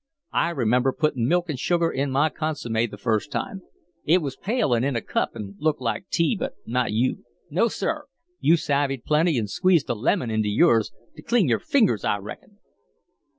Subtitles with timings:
[0.33, 3.61] I remember putting milk and sugar in my consomme the first time.
[4.03, 7.23] It was pale and in a cup and looked like tea but not you.
[7.51, 8.05] No, sir!
[8.39, 12.57] You savvied plenty and squeezed a lemon into yours to clean your fingers, I reckon."